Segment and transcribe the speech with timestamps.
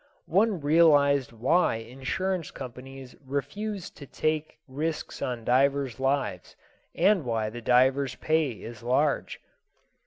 [0.33, 6.55] One realized why insurance companies refuse to take risks on divers' lives,
[6.95, 9.39] and why the diver's pay is large.